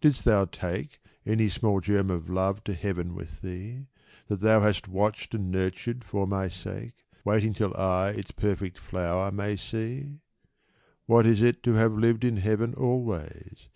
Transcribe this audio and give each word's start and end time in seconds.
Didst 0.00 0.24
thou 0.24 0.44
take 0.44 1.00
Any 1.26 1.48
small 1.48 1.80
germ 1.80 2.08
of 2.08 2.28
love 2.30 2.62
to 2.66 2.72
heaven 2.74 3.16
with 3.16 3.40
thee, 3.42 3.88
That 4.28 4.38
thou 4.38 4.60
hast 4.60 4.86
watched 4.86 5.34
and 5.34 5.50
nurtured 5.50 6.04
for 6.04 6.24
my 6.24 6.48
sake, 6.48 6.92
Waiting 7.24 7.52
till 7.52 7.76
I 7.76 8.10
its 8.10 8.30
perfect 8.30 8.78
flower 8.78 9.32
may 9.32 9.56
see? 9.56 10.20
What 11.06 11.26
is 11.26 11.42
it 11.42 11.64
to 11.64 11.72
have 11.72 11.94
lived 11.98 12.22
in 12.22 12.36
heaven 12.36 12.74
always? 12.74 13.68